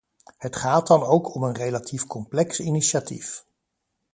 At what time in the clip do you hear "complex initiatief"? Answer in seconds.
2.07-3.45